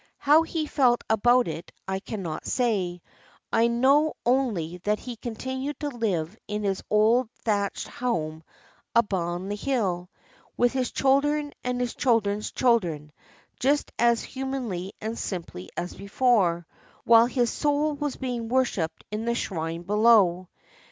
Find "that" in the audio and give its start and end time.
4.77-4.97